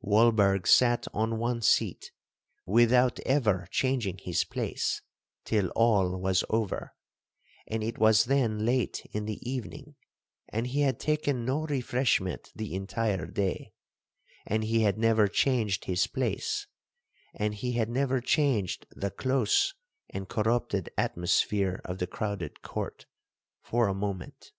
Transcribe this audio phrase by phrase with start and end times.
[0.00, 2.12] Walberg sat on one seat,
[2.64, 5.02] without ever changing his place,
[5.44, 6.94] till all was over;
[7.66, 9.96] and it was then late in the evening,
[10.48, 13.74] and he had taken no refreshment the entire day,
[14.46, 16.66] and he had never changed his place,
[17.34, 19.74] and he had never changed the close
[20.08, 23.04] and corrupted atmosphere of the crowded court
[23.62, 24.52] for a moment.